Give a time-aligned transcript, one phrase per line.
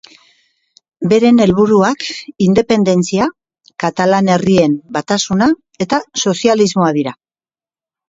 [1.11, 2.07] Beren helburuak
[2.47, 3.29] independentzia,
[3.85, 5.53] Katalan Herrien batasuna
[5.89, 7.19] eta sozialismoa dira.